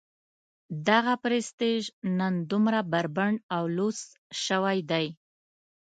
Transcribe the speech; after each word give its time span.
دغه 0.87 1.13
پرستیژ 1.23 1.83
نن 2.19 2.33
دومره 2.51 2.79
بربنډ 2.91 3.37
او 3.55 3.63
لوڅ 3.77 3.99
شوی 4.45 4.77
دی. 4.91 5.05